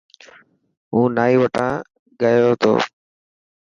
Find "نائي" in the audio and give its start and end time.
1.17-1.35